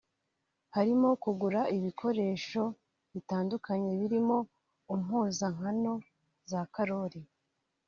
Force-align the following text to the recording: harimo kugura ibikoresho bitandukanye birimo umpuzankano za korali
harimo 0.75 1.09
kugura 1.23 1.61
ibikoresho 1.77 2.63
bitandukanye 3.13 3.91
birimo 4.01 4.37
umpuzankano 4.93 5.93
za 6.49 6.61
korali 6.73 7.21